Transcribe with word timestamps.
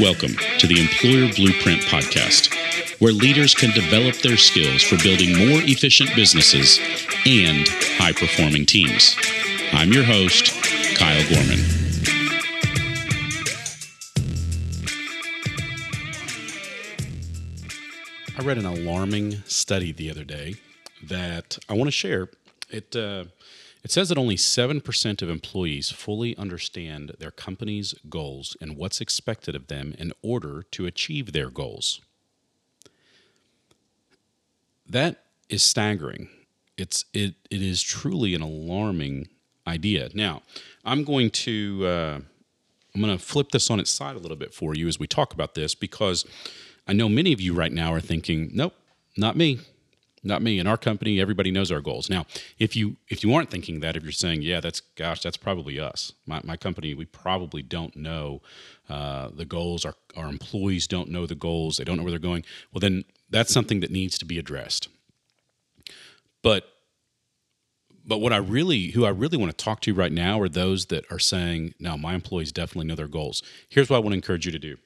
Welcome 0.00 0.36
to 0.58 0.66
the 0.66 0.80
Employer 0.80 1.30
Blueprint 1.34 1.82
Podcast, 1.82 2.50
where 2.98 3.12
leaders 3.12 3.54
can 3.54 3.72
develop 3.72 4.16
their 4.22 4.38
skills 4.38 4.82
for 4.82 4.96
building 5.02 5.36
more 5.36 5.60
efficient 5.64 6.16
businesses 6.16 6.78
and 7.26 7.68
high 7.98 8.12
performing 8.12 8.64
teams. 8.64 9.14
I'm 9.70 9.92
your 9.92 10.04
host, 10.04 10.50
Kyle 10.96 11.22
Gorman. 11.28 11.60
I 18.38 18.42
read 18.42 18.56
an 18.56 18.64
alarming 18.64 19.42
study 19.44 19.92
the 19.92 20.10
other 20.10 20.24
day 20.24 20.54
that 21.02 21.58
I 21.68 21.74
want 21.74 21.88
to 21.88 21.92
share. 21.92 22.30
It 22.70 22.96
uh, 22.96 23.24
it 23.82 23.90
says 23.90 24.08
that 24.08 24.18
only 24.18 24.36
7% 24.36 25.22
of 25.22 25.28
employees 25.28 25.90
fully 25.90 26.36
understand 26.36 27.12
their 27.18 27.32
company's 27.32 27.94
goals 28.08 28.56
and 28.60 28.76
what's 28.76 29.00
expected 29.00 29.56
of 29.56 29.66
them 29.66 29.94
in 29.98 30.12
order 30.22 30.64
to 30.70 30.86
achieve 30.86 31.32
their 31.32 31.50
goals. 31.50 32.00
That 34.88 35.24
is 35.48 35.62
staggering. 35.62 36.28
It's 36.76 37.04
it 37.12 37.34
it 37.50 37.62
is 37.62 37.82
truly 37.82 38.34
an 38.34 38.42
alarming 38.42 39.28
idea. 39.66 40.10
Now, 40.14 40.42
I'm 40.84 41.04
going 41.04 41.30
to 41.30 41.86
uh, 41.86 42.20
I'm 42.94 43.00
going 43.00 43.16
to 43.16 43.22
flip 43.22 43.50
this 43.50 43.70
on 43.70 43.80
its 43.80 43.90
side 43.90 44.16
a 44.16 44.18
little 44.18 44.36
bit 44.36 44.54
for 44.54 44.74
you 44.74 44.88
as 44.88 44.98
we 44.98 45.06
talk 45.06 45.32
about 45.32 45.54
this 45.54 45.74
because 45.74 46.24
I 46.86 46.92
know 46.92 47.08
many 47.08 47.32
of 47.32 47.40
you 47.40 47.54
right 47.54 47.72
now 47.72 47.92
are 47.92 48.00
thinking, 48.00 48.50
"Nope, 48.54 48.74
not 49.16 49.36
me 49.36 49.60
not 50.22 50.42
me. 50.42 50.58
In 50.58 50.66
our 50.66 50.76
company, 50.76 51.20
everybody 51.20 51.50
knows 51.50 51.72
our 51.72 51.80
goals. 51.80 52.08
Now, 52.08 52.26
if 52.58 52.76
you 52.76 52.96
if 53.08 53.24
you 53.24 53.34
aren't 53.34 53.50
thinking 53.50 53.80
that, 53.80 53.96
if 53.96 54.02
you're 54.02 54.12
saying, 54.12 54.42
yeah, 54.42 54.60
that's 54.60 54.80
gosh, 54.80 55.20
that's 55.20 55.36
probably 55.36 55.80
us. 55.80 56.12
My, 56.26 56.40
my 56.44 56.56
company, 56.56 56.94
we 56.94 57.04
probably 57.06 57.62
don't 57.62 57.96
know 57.96 58.40
uh, 58.88 59.28
the 59.34 59.44
goals. 59.44 59.84
Our 59.84 59.94
our 60.16 60.28
employees 60.28 60.86
don't 60.86 61.10
know 61.10 61.26
the 61.26 61.34
goals. 61.34 61.76
They 61.76 61.84
don't 61.84 61.96
know 61.96 62.02
where 62.02 62.12
they're 62.12 62.18
going. 62.18 62.44
Well, 62.72 62.80
then 62.80 63.04
that's 63.30 63.52
something 63.52 63.80
that 63.80 63.90
needs 63.90 64.18
to 64.18 64.24
be 64.24 64.38
addressed. 64.38 64.88
But 66.42 66.68
but 68.04 68.20
what 68.20 68.32
I 68.32 68.36
really 68.36 68.90
who 68.90 69.04
I 69.04 69.10
really 69.10 69.38
want 69.38 69.56
to 69.56 69.64
talk 69.64 69.80
to 69.82 69.94
right 69.94 70.12
now 70.12 70.40
are 70.40 70.48
those 70.48 70.86
that 70.86 71.04
are 71.10 71.18
saying, 71.18 71.74
no, 71.80 71.96
my 71.96 72.14
employees 72.14 72.52
definitely 72.52 72.86
know 72.86 72.96
their 72.96 73.08
goals. 73.08 73.42
Here's 73.68 73.90
what 73.90 73.96
I 73.96 74.00
want 74.00 74.12
to 74.12 74.16
encourage 74.16 74.46
you 74.46 74.52
to 74.52 74.58
do. 74.58 74.76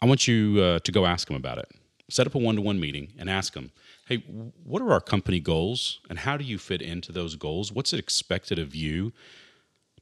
I 0.00 0.06
want 0.06 0.28
you 0.28 0.60
uh, 0.60 0.78
to 0.80 0.92
go 0.92 1.06
ask 1.06 1.26
them 1.26 1.36
about 1.36 1.58
it. 1.58 1.68
Set 2.10 2.26
up 2.26 2.34
a 2.34 2.38
one 2.38 2.56
to 2.56 2.60
one 2.60 2.78
meeting 2.78 3.12
and 3.18 3.30
ask 3.30 3.54
them 3.54 3.70
hey, 4.06 4.18
what 4.64 4.82
are 4.82 4.92
our 4.92 5.00
company 5.00 5.40
goals 5.40 6.00
and 6.10 6.18
how 6.18 6.36
do 6.36 6.44
you 6.44 6.58
fit 6.58 6.82
into 6.82 7.10
those 7.10 7.36
goals? 7.36 7.72
What's 7.72 7.94
expected 7.94 8.58
of 8.58 8.74
you 8.74 9.12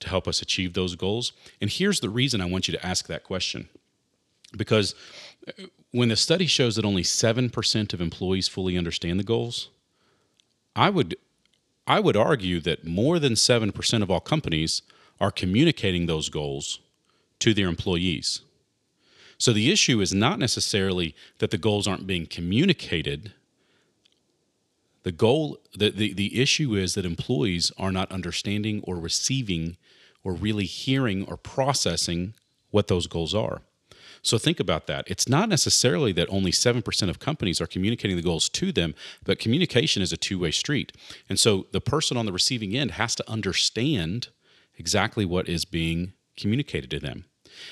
to 0.00 0.08
help 0.08 0.26
us 0.26 0.42
achieve 0.42 0.74
those 0.74 0.96
goals? 0.96 1.32
And 1.60 1.70
here's 1.70 2.00
the 2.00 2.10
reason 2.10 2.40
I 2.40 2.46
want 2.46 2.66
you 2.66 2.72
to 2.72 2.84
ask 2.84 3.06
that 3.06 3.22
question. 3.22 3.68
Because 4.56 4.96
uh, 5.46 5.52
when 5.92 6.08
the 6.08 6.16
study 6.16 6.46
shows 6.46 6.76
that 6.76 6.84
only 6.84 7.04
7% 7.04 7.94
of 7.94 8.00
employees 8.00 8.48
fully 8.48 8.76
understand 8.76 9.20
the 9.20 9.24
goals, 9.24 9.68
I 10.74 10.90
would 10.90 11.16
I 11.86 12.00
would 12.00 12.16
argue 12.16 12.60
that 12.60 12.86
more 12.86 13.18
than 13.18 13.32
7% 13.32 14.02
of 14.02 14.10
all 14.10 14.20
companies 14.20 14.82
are 15.20 15.32
communicating 15.32 16.06
those 16.06 16.28
goals 16.28 16.78
to 17.40 17.52
their 17.52 17.68
employees. 17.68 18.42
So 19.42 19.52
the 19.52 19.72
issue 19.72 20.00
is 20.00 20.12
not 20.14 20.38
necessarily 20.38 21.16
that 21.38 21.50
the 21.50 21.58
goals 21.58 21.88
aren't 21.88 22.06
being 22.06 22.26
communicated 22.26 23.32
the 25.02 25.12
goal, 25.12 25.58
the, 25.76 25.90
the, 25.90 26.12
the 26.12 26.40
issue 26.40 26.74
is 26.74 26.94
that 26.94 27.04
employees 27.04 27.72
are 27.76 27.92
not 27.92 28.12
understanding 28.12 28.82
or 28.84 28.96
receiving 28.96 29.76
or 30.22 30.32
really 30.32 30.64
hearing 30.64 31.26
or 31.26 31.36
processing 31.36 32.34
what 32.70 32.88
those 32.88 33.06
goals 33.06 33.34
are. 33.34 33.62
So 34.22 34.38
think 34.38 34.60
about 34.60 34.86
that. 34.86 35.04
It's 35.08 35.28
not 35.28 35.48
necessarily 35.48 36.12
that 36.12 36.28
only 36.30 36.52
7% 36.52 37.08
of 37.08 37.18
companies 37.18 37.60
are 37.60 37.66
communicating 37.66 38.16
the 38.16 38.22
goals 38.22 38.48
to 38.50 38.70
them, 38.70 38.94
but 39.24 39.40
communication 39.40 40.00
is 40.00 40.12
a 40.12 40.16
two 40.16 40.38
way 40.38 40.52
street. 40.52 40.92
And 41.28 41.40
so 41.40 41.66
the 41.72 41.80
person 41.80 42.16
on 42.16 42.26
the 42.26 42.32
receiving 42.32 42.76
end 42.76 42.92
has 42.92 43.16
to 43.16 43.28
understand 43.28 44.28
exactly 44.78 45.24
what 45.24 45.48
is 45.48 45.64
being 45.64 46.12
communicated 46.36 46.90
to 46.90 47.00
them. 47.00 47.24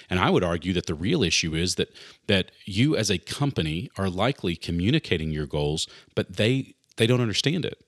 And 0.08 0.18
I 0.20 0.30
would 0.30 0.44
argue 0.44 0.72
that 0.74 0.86
the 0.86 0.94
real 0.94 1.22
issue 1.22 1.54
is 1.54 1.76
that 1.76 1.92
that 2.26 2.50
you 2.64 2.96
as 2.96 3.10
a 3.10 3.18
company 3.18 3.90
are 3.96 4.08
likely 4.08 4.56
communicating 4.56 5.30
your 5.30 5.46
goals, 5.46 5.86
but 6.14 6.36
they 6.36 6.74
they 6.96 7.06
don't 7.06 7.20
understand 7.20 7.64
it. 7.64 7.82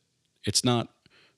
It's 0.45 0.65
not 0.65 0.89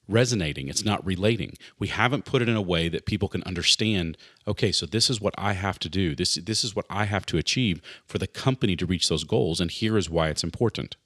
resonating, 0.07 0.69
it's 0.69 0.85
not 0.85 1.05
relating. 1.05 1.57
We 1.79 1.89
haven't 1.89 2.27
put 2.27 2.43
it 2.43 2.49
in 2.49 2.57
a 2.57 2.63
way 2.63 2.89
that 2.89 3.07
people 3.07 3.29
can 3.29 3.43
understand, 3.45 4.19
okay, 4.47 4.71
so 4.71 4.85
this 4.85 5.09
is 5.09 5.21
what 5.21 5.35
I 5.39 5.55
have 5.55 5.79
to 5.81 5.89
do. 5.89 6.15
This 6.15 6.35
this 6.35 6.65
is 6.65 6.77
what 6.77 6.87
I 6.91 7.05
have 7.05 7.27
to 7.27 7.39
achieve 7.39 7.81
for 8.07 8.19
the 8.19 8.27
company 8.27 8.77
to 8.77 8.87
reach 8.87 9.09
those 9.09 9.25
goals 9.25 9.61
and 9.61 9.71
here 9.71 9.97
is 9.97 10.11
why 10.11 10.29
it's 10.29 10.45
important. 10.45 10.97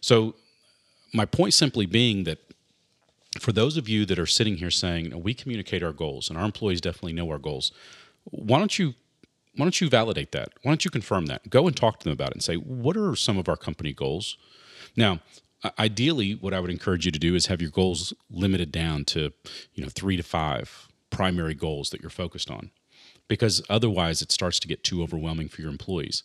So 0.00 0.34
my 1.12 1.24
point 1.24 1.54
simply 1.54 1.86
being 1.86 2.24
that 2.24 2.38
for 3.38 3.52
those 3.52 3.76
of 3.76 3.88
you 3.88 4.04
that 4.06 4.18
are 4.18 4.26
sitting 4.26 4.56
here 4.56 4.70
saying, 4.70 5.22
we 5.22 5.34
communicate 5.34 5.82
our 5.82 5.92
goals 5.92 6.28
and 6.28 6.38
our 6.38 6.44
employees 6.44 6.80
definitely 6.80 7.12
know 7.12 7.30
our 7.30 7.38
goals, 7.38 7.72
why 8.30 8.58
don't 8.58 8.78
you 8.78 8.94
why 9.56 9.64
don't 9.64 9.80
you 9.80 9.88
validate 9.88 10.32
that? 10.32 10.50
Why 10.62 10.70
don't 10.70 10.84
you 10.84 10.90
confirm 10.90 11.26
that? 11.26 11.50
Go 11.50 11.66
and 11.66 11.76
talk 11.76 11.98
to 11.98 12.04
them 12.04 12.12
about 12.12 12.28
it 12.28 12.34
and 12.34 12.42
say, 12.42 12.54
what 12.54 12.96
are 12.96 13.16
some 13.16 13.36
of 13.36 13.48
our 13.48 13.56
company 13.56 13.92
goals? 13.92 14.38
Now, 14.96 15.20
ideally 15.78 16.32
what 16.32 16.54
i 16.54 16.60
would 16.60 16.70
encourage 16.70 17.04
you 17.04 17.12
to 17.12 17.18
do 17.18 17.34
is 17.34 17.46
have 17.46 17.60
your 17.60 17.70
goals 17.70 18.14
limited 18.30 18.72
down 18.72 19.04
to 19.04 19.32
you 19.74 19.82
know 19.82 19.90
three 19.90 20.16
to 20.16 20.22
five 20.22 20.88
primary 21.10 21.54
goals 21.54 21.90
that 21.90 22.00
you're 22.00 22.10
focused 22.10 22.50
on 22.50 22.70
because 23.28 23.62
otherwise 23.68 24.22
it 24.22 24.32
starts 24.32 24.58
to 24.58 24.68
get 24.68 24.82
too 24.82 25.02
overwhelming 25.02 25.48
for 25.48 25.60
your 25.60 25.70
employees 25.70 26.22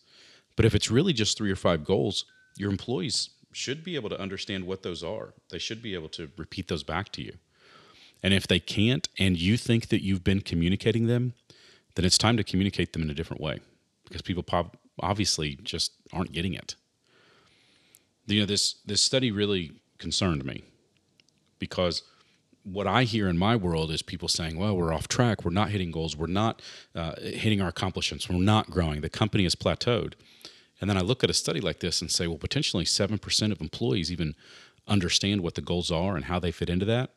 but 0.56 0.66
if 0.66 0.74
it's 0.74 0.92
really 0.92 1.14
just 1.14 1.38
three 1.38 1.52
or 1.52 1.56
five 1.56 1.84
goals 1.84 2.26
your 2.58 2.72
employees 2.72 3.32
should 3.52 3.84
be 3.84 3.96
able 3.96 4.10
to 4.10 4.20
understand 4.20 4.66
what 4.66 4.84
those 4.84 5.04
are 5.04 5.34
they 5.50 5.60
should 5.60 5.82
be 5.82 5.94
able 5.94 6.10
to 6.10 6.30
repeat 6.38 6.68
those 6.68 6.84
back 6.84 7.12
to 7.12 7.22
you 7.22 7.34
and 8.24 8.34
if 8.34 8.48
they 8.48 8.60
can't 8.60 9.10
and 9.20 9.38
you 9.38 9.58
think 9.58 9.90
that 9.90 10.04
you've 10.04 10.24
been 10.24 10.42
communicating 10.42 11.08
them 11.08 11.34
then 11.96 12.06
it's 12.06 12.18
time 12.18 12.38
to 12.38 12.44
communicate 12.44 12.94
them 12.94 13.02
in 13.02 13.10
a 13.10 13.14
different 13.14 13.42
way 13.42 13.60
because 14.06 14.22
people 14.22 14.44
obviously 15.00 15.58
just 15.64 15.94
aren't 16.14 16.32
getting 16.32 16.54
it 16.54 16.76
you 18.28 18.40
know 18.40 18.46
this 18.46 18.76
this 18.86 19.02
study 19.02 19.32
really 19.32 19.72
concerned 19.98 20.44
me 20.46 20.64
because 21.60 22.02
what 22.64 22.88
I 22.88 23.04
hear 23.04 23.30
in 23.30 23.38
my 23.38 23.56
world 23.56 23.92
is 23.92 24.02
people 24.02 24.28
saying, 24.28 24.58
"Well, 24.58 24.76
we're 24.76 24.94
off 24.94 25.08
track. 25.08 25.46
We're 25.46 25.52
not 25.52 25.70
hitting 25.70 25.92
goals. 25.92 26.18
We're 26.18 26.26
not 26.26 26.62
uh, 26.96 27.14
hitting 27.22 27.62
our 27.62 27.68
accomplishments. 27.68 28.28
We're 28.28 28.38
not 28.38 28.72
growing. 28.72 29.02
The 29.02 29.10
company 29.10 29.44
has 29.44 29.56
plateaued." 29.56 30.14
And 30.82 30.90
then 30.90 30.98
I 30.98 31.02
look 31.02 31.24
at 31.24 31.30
a 31.30 31.34
study 31.34 31.62
like 31.62 31.80
this 31.80 32.02
and 32.02 32.12
say, 32.12 32.28
"Well, 32.28 32.40
potentially 32.40 32.86
seven 32.86 33.20
percent 33.20 33.54
of 33.54 33.62
employees 33.62 34.12
even 34.12 34.36
understand 34.88 35.42
what 35.42 35.56
the 35.56 35.62
goals 35.62 35.92
are 35.92 36.16
and 36.16 36.26
how 36.26 36.40
they 36.40 36.52
fit 36.52 36.70
into 36.70 36.86
that." 36.86 37.12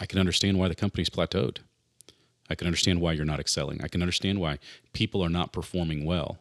I 0.00 0.06
can 0.06 0.18
understand 0.18 0.58
why 0.58 0.68
the 0.68 0.74
company's 0.74 1.10
plateaued. 1.10 1.58
I 2.50 2.54
can 2.54 2.66
understand 2.66 3.00
why 3.00 3.12
you're 3.12 3.24
not 3.24 3.40
excelling. 3.40 3.82
I 3.82 3.88
can 3.88 4.02
understand 4.02 4.40
why 4.40 4.58
people 4.92 5.22
are 5.22 5.28
not 5.28 5.52
performing 5.52 6.04
well. 6.04 6.38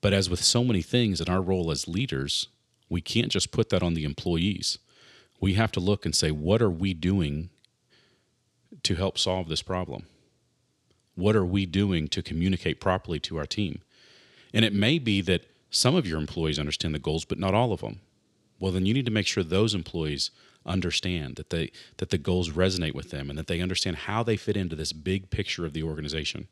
But 0.00 0.12
as 0.12 0.30
with 0.30 0.42
so 0.42 0.62
many 0.62 0.82
things 0.82 1.20
in 1.20 1.28
our 1.28 1.40
role 1.40 1.70
as 1.70 1.88
leaders, 1.88 2.48
we 2.88 3.00
can't 3.00 3.32
just 3.32 3.50
put 3.50 3.70
that 3.70 3.82
on 3.82 3.94
the 3.94 4.04
employees. 4.04 4.78
We 5.40 5.54
have 5.54 5.72
to 5.72 5.80
look 5.80 6.04
and 6.04 6.14
say, 6.14 6.30
what 6.30 6.62
are 6.62 6.70
we 6.70 6.94
doing 6.94 7.50
to 8.82 8.94
help 8.94 9.18
solve 9.18 9.48
this 9.48 9.62
problem? 9.62 10.06
What 11.14 11.34
are 11.34 11.44
we 11.44 11.66
doing 11.66 12.08
to 12.08 12.22
communicate 12.22 12.80
properly 12.80 13.18
to 13.20 13.38
our 13.38 13.46
team? 13.46 13.80
And 14.54 14.64
it 14.64 14.72
may 14.72 14.98
be 14.98 15.20
that 15.22 15.46
some 15.70 15.94
of 15.94 16.06
your 16.06 16.18
employees 16.18 16.58
understand 16.58 16.94
the 16.94 17.00
goals, 17.00 17.24
but 17.24 17.38
not 17.38 17.54
all 17.54 17.72
of 17.72 17.80
them. 17.80 18.00
Well, 18.60 18.72
then 18.72 18.86
you 18.86 18.94
need 18.94 19.06
to 19.06 19.12
make 19.12 19.26
sure 19.26 19.42
those 19.42 19.74
employees 19.74 20.30
understand 20.68 21.36
that 21.36 21.50
they 21.50 21.70
that 21.96 22.10
the 22.10 22.18
goals 22.18 22.50
resonate 22.50 22.94
with 22.94 23.10
them 23.10 23.30
and 23.30 23.38
that 23.38 23.46
they 23.46 23.60
understand 23.60 23.96
how 23.96 24.22
they 24.22 24.36
fit 24.36 24.56
into 24.56 24.76
this 24.76 24.92
big 24.92 25.30
picture 25.30 25.66
of 25.66 25.72
the 25.72 25.82
organization. 25.82 26.48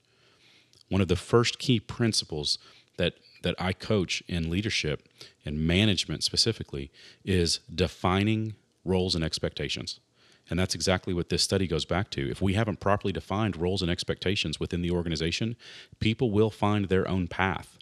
One 0.88 1.00
of 1.00 1.08
the 1.08 1.16
first 1.16 1.58
key 1.58 1.80
principles 1.80 2.58
that 2.96 3.14
that 3.42 3.54
I 3.58 3.72
coach 3.72 4.22
in 4.26 4.50
leadership 4.50 5.08
and 5.44 5.66
management 5.66 6.24
specifically 6.24 6.90
is 7.24 7.60
defining 7.72 8.54
roles 8.84 9.14
and 9.14 9.22
expectations. 9.22 10.00
And 10.48 10.58
that's 10.58 10.74
exactly 10.74 11.12
what 11.12 11.28
this 11.28 11.42
study 11.42 11.66
goes 11.66 11.84
back 11.84 12.10
to. 12.10 12.30
If 12.30 12.40
we 12.40 12.54
haven't 12.54 12.80
properly 12.80 13.12
defined 13.12 13.56
roles 13.56 13.82
and 13.82 13.90
expectations 13.90 14.60
within 14.60 14.82
the 14.82 14.92
organization, 14.92 15.56
people 15.98 16.30
will 16.30 16.50
find 16.50 16.86
their 16.86 17.08
own 17.08 17.26
path. 17.26 17.78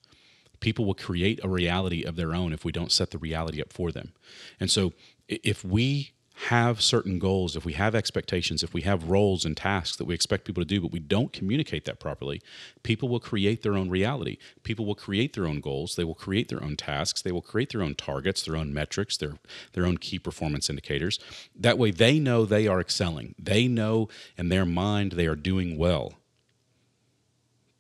People 0.61 0.87
will 0.87 0.95
create 0.95 1.41
a 1.45 1.49
reality 1.49 2.05
of 2.05 2.17
their 2.17 2.35
own 2.35 2.53
if 2.55 2.65
we 2.65 2.73
don't 2.73 2.93
set 2.93 3.11
the 3.11 3.19
reality 3.19 3.61
up 3.61 3.73
for 3.73 3.93
them. 3.93 4.13
And 4.59 4.71
so, 4.71 4.95
if 5.29 5.65
we 5.65 6.13
have 6.35 6.83
certain 6.83 7.19
goals, 7.21 7.55
if 7.55 7.65
we 7.65 7.75
have 7.75 7.95
expectations, 7.95 8.65
if 8.65 8.75
we 8.75 8.83
have 8.83 9.09
roles 9.09 9.45
and 9.45 9.57
tasks 9.57 9.97
that 9.97 10.05
we 10.05 10.15
expect 10.15 10.45
people 10.45 10.61
to 10.61 10.67
do, 10.67 10.81
but 10.81 10.91
we 10.91 10.99
don't 10.99 11.33
communicate 11.33 11.85
that 11.85 12.01
properly, 12.01 12.43
people 12.83 13.09
will 13.09 13.21
create 13.21 13.63
their 13.63 13.77
own 13.77 13.89
reality. 13.89 14.37
People 14.65 14.85
will 14.85 14.97
create 14.97 15.35
their 15.35 15.47
own 15.47 15.61
goals. 15.61 15.95
They 15.95 16.03
will 16.03 16.15
create 16.15 16.49
their 16.49 16.63
own 16.63 16.77
tasks. 16.77 17.23
They 17.23 17.31
will 17.31 17.41
create 17.41 17.71
their 17.71 17.83
own 17.83 17.95
targets, 17.95 18.43
their 18.43 18.57
own 18.57 18.75
metrics, 18.75 19.17
their, 19.17 19.35
their 19.75 19.87
own 19.87 19.99
key 19.99 20.19
performance 20.19 20.69
indicators. 20.69 21.21
That 21.55 21.79
way 21.79 21.93
they 21.93 22.19
know 22.19 22.45
they 22.45 22.67
are 22.67 22.81
excelling. 22.81 23.37
They 23.39 23.69
know 23.69 24.09
in 24.37 24.49
their 24.49 24.67
mind 24.67 25.13
they 25.13 25.27
are 25.27 25.37
doing 25.37 25.79
well. 25.79 26.15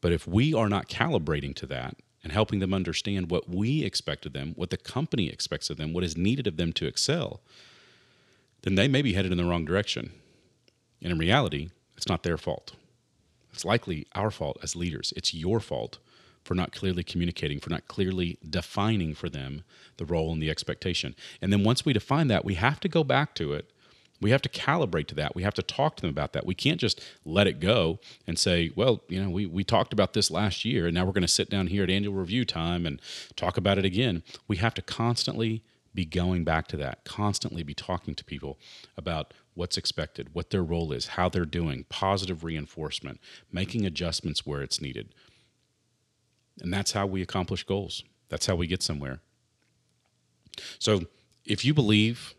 But 0.00 0.12
if 0.12 0.28
we 0.28 0.54
are 0.54 0.68
not 0.68 0.88
calibrating 0.88 1.56
to 1.56 1.66
that 1.66 1.96
and 2.22 2.32
helping 2.32 2.60
them 2.60 2.72
understand 2.72 3.30
what 3.30 3.48
we 3.48 3.82
expect 3.82 4.26
of 4.26 4.32
them, 4.32 4.52
what 4.54 4.70
the 4.70 4.76
company 4.76 5.28
expects 5.28 5.70
of 5.70 5.76
them, 5.76 5.92
what 5.92 6.04
is 6.04 6.16
needed 6.16 6.46
of 6.46 6.56
them 6.56 6.72
to 6.74 6.86
excel, 6.86 7.40
then 8.64 8.74
they 8.74 8.88
may 8.88 9.02
be 9.02 9.12
headed 9.12 9.30
in 9.30 9.38
the 9.38 9.44
wrong 9.44 9.64
direction. 9.64 10.10
And 11.02 11.12
in 11.12 11.18
reality, 11.18 11.68
it's 11.96 12.08
not 12.08 12.22
their 12.22 12.38
fault. 12.38 12.72
It's 13.52 13.64
likely 13.64 14.06
our 14.14 14.30
fault 14.30 14.58
as 14.62 14.74
leaders. 14.74 15.12
It's 15.16 15.34
your 15.34 15.60
fault 15.60 15.98
for 16.42 16.54
not 16.54 16.72
clearly 16.72 17.04
communicating, 17.04 17.60
for 17.60 17.70
not 17.70 17.86
clearly 17.88 18.38
defining 18.48 19.14
for 19.14 19.28
them 19.28 19.64
the 19.96 20.04
role 20.04 20.32
and 20.32 20.42
the 20.42 20.50
expectation. 20.50 21.14
And 21.40 21.52
then 21.52 21.62
once 21.62 21.84
we 21.84 21.92
define 21.92 22.28
that, 22.28 22.44
we 22.44 22.54
have 22.54 22.80
to 22.80 22.88
go 22.88 23.04
back 23.04 23.34
to 23.36 23.52
it. 23.52 23.70
We 24.20 24.30
have 24.30 24.42
to 24.42 24.48
calibrate 24.48 25.06
to 25.08 25.14
that. 25.16 25.34
We 25.36 25.42
have 25.42 25.54
to 25.54 25.62
talk 25.62 25.96
to 25.96 26.00
them 26.02 26.10
about 26.10 26.32
that. 26.32 26.46
We 26.46 26.54
can't 26.54 26.80
just 26.80 27.00
let 27.24 27.46
it 27.46 27.60
go 27.60 27.98
and 28.26 28.38
say, 28.38 28.72
well, 28.74 29.02
you 29.08 29.22
know, 29.22 29.28
we, 29.28 29.44
we 29.46 29.64
talked 29.64 29.92
about 29.92 30.14
this 30.14 30.30
last 30.30 30.64
year 30.64 30.86
and 30.86 30.94
now 30.94 31.04
we're 31.04 31.12
going 31.12 31.22
to 31.22 31.28
sit 31.28 31.50
down 31.50 31.66
here 31.66 31.82
at 31.82 31.90
annual 31.90 32.14
review 32.14 32.44
time 32.44 32.86
and 32.86 33.00
talk 33.36 33.56
about 33.56 33.78
it 33.78 33.84
again. 33.84 34.22
We 34.48 34.56
have 34.58 34.74
to 34.74 34.82
constantly 34.82 35.62
be 35.94 36.04
going 36.04 36.44
back 36.44 36.66
to 36.68 36.76
that, 36.76 37.04
constantly 37.04 37.62
be 37.62 37.74
talking 37.74 38.14
to 38.14 38.24
people 38.24 38.58
about 38.96 39.32
what's 39.54 39.76
expected, 39.76 40.34
what 40.34 40.50
their 40.50 40.62
role 40.62 40.92
is, 40.92 41.08
how 41.08 41.28
they're 41.28 41.44
doing, 41.44 41.84
positive 41.88 42.42
reinforcement, 42.42 43.20
making 43.52 43.86
adjustments 43.86 44.44
where 44.44 44.62
it's 44.62 44.80
needed. 44.80 45.14
And 46.60 46.72
that's 46.72 46.92
how 46.92 47.06
we 47.06 47.22
accomplish 47.22 47.64
goals. 47.64 48.02
That's 48.28 48.46
how 48.46 48.56
we 48.56 48.66
get 48.66 48.82
somewhere. 48.82 49.20
So 50.78 51.02
if 51.44 51.64
you 51.64 51.74
believe 51.74 52.34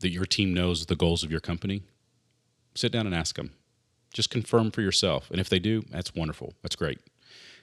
that 0.00 0.10
your 0.10 0.26
team 0.26 0.54
knows 0.54 0.86
the 0.86 0.96
goals 0.96 1.22
of 1.22 1.30
your 1.30 1.40
company, 1.40 1.82
sit 2.74 2.92
down 2.92 3.06
and 3.06 3.14
ask 3.14 3.36
them. 3.36 3.52
Just 4.12 4.30
confirm 4.30 4.70
for 4.70 4.82
yourself. 4.82 5.30
And 5.30 5.40
if 5.40 5.48
they 5.48 5.58
do, 5.58 5.82
that's 5.90 6.14
wonderful. 6.14 6.54
That's 6.62 6.76
great. 6.76 6.98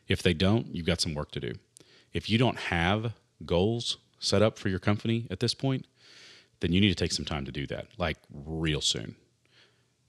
If 0.07 0.23
they 0.23 0.33
don't, 0.33 0.73
you've 0.73 0.85
got 0.85 1.01
some 1.01 1.13
work 1.13 1.31
to 1.31 1.39
do. 1.39 1.53
If 2.11 2.29
you 2.29 2.37
don't 2.37 2.57
have 2.57 3.13
goals 3.45 3.97
set 4.19 4.41
up 4.41 4.59
for 4.59 4.69
your 4.69 4.79
company 4.79 5.27
at 5.31 5.39
this 5.39 5.53
point, 5.53 5.85
then 6.59 6.71
you 6.71 6.81
need 6.81 6.89
to 6.89 6.95
take 6.95 7.11
some 7.11 7.25
time 7.25 7.45
to 7.45 7.51
do 7.51 7.65
that, 7.67 7.87
like 7.97 8.17
real 8.31 8.81
soon. 8.81 9.15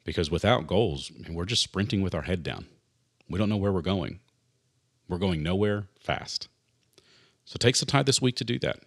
Because 0.04 0.30
without 0.30 0.66
goals, 0.66 1.12
we're 1.28 1.44
just 1.44 1.62
sprinting 1.62 2.02
with 2.02 2.14
our 2.14 2.22
head 2.22 2.42
down. 2.42 2.66
We 3.28 3.38
don't 3.38 3.48
know 3.48 3.56
where 3.56 3.72
we're 3.72 3.82
going. 3.82 4.20
We're 5.08 5.18
going 5.18 5.42
nowhere 5.42 5.86
fast. 6.00 6.48
So 7.44 7.56
take 7.58 7.76
some 7.76 7.86
time 7.86 8.04
this 8.04 8.22
week 8.22 8.36
to 8.36 8.44
do 8.44 8.58
that. 8.60 8.80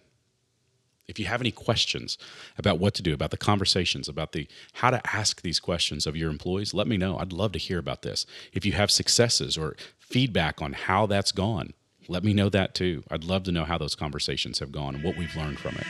If 1.06 1.18
you 1.18 1.26
have 1.26 1.42
any 1.42 1.50
questions 1.50 2.16
about 2.56 2.78
what 2.78 2.94
to 2.94 3.02
do, 3.02 3.12
about 3.12 3.30
the 3.30 3.36
conversations, 3.36 4.08
about 4.08 4.32
the 4.32 4.48
how 4.74 4.90
to 4.90 5.02
ask 5.14 5.42
these 5.42 5.60
questions 5.60 6.06
of 6.06 6.16
your 6.16 6.30
employees, 6.30 6.72
let 6.72 6.86
me 6.86 6.96
know. 6.96 7.18
I'd 7.18 7.32
love 7.32 7.52
to 7.52 7.58
hear 7.58 7.78
about 7.78 8.02
this. 8.02 8.24
If 8.52 8.64
you 8.64 8.72
have 8.72 8.90
successes 8.90 9.58
or 9.58 9.76
feedback 9.98 10.62
on 10.62 10.72
how 10.72 11.04
that's 11.06 11.32
gone, 11.32 11.74
let 12.08 12.24
me 12.24 12.32
know 12.32 12.48
that 12.50 12.74
too. 12.74 13.02
I'd 13.10 13.24
love 13.24 13.44
to 13.44 13.52
know 13.52 13.64
how 13.64 13.78
those 13.78 13.94
conversations 13.94 14.58
have 14.58 14.72
gone 14.72 14.94
and 14.94 15.04
what 15.04 15.16
we've 15.16 15.34
learned 15.36 15.58
from 15.58 15.76
it. 15.76 15.86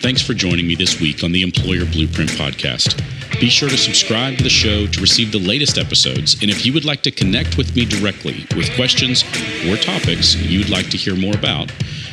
Thanks 0.00 0.20
for 0.20 0.34
joining 0.34 0.66
me 0.66 0.74
this 0.74 1.00
week 1.00 1.22
on 1.22 1.30
the 1.30 1.42
Employer 1.42 1.84
Blueprint 1.84 2.30
Podcast. 2.30 3.00
Be 3.40 3.48
sure 3.48 3.68
to 3.68 3.78
subscribe 3.78 4.36
to 4.36 4.42
the 4.42 4.50
show 4.50 4.86
to 4.86 5.00
receive 5.00 5.32
the 5.32 5.38
latest 5.38 5.78
episodes. 5.78 6.40
And 6.42 6.50
if 6.50 6.66
you 6.66 6.72
would 6.72 6.84
like 6.84 7.02
to 7.02 7.10
connect 7.10 7.56
with 7.56 7.74
me 7.76 7.84
directly 7.84 8.44
with 8.56 8.74
questions 8.74 9.22
or 9.68 9.76
topics 9.76 10.34
you'd 10.34 10.70
like 10.70 10.90
to 10.90 10.96
hear 10.96 11.16
more 11.16 11.34
about, 11.34 11.72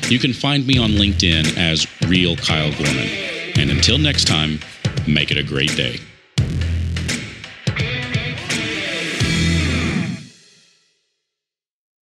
you 0.09 0.19
can 0.19 0.33
find 0.33 0.65
me 0.67 0.77
on 0.77 0.91
LinkedIn 0.91 1.57
as 1.57 1.87
Real 2.07 2.35
Kyle 2.35 2.71
Gorman. 2.71 3.09
And 3.57 3.71
until 3.71 3.97
next 3.97 4.27
time, 4.27 4.59
make 5.07 5.31
it 5.31 5.37
a 5.37 5.43
great 5.43 5.75
day. 5.75 5.99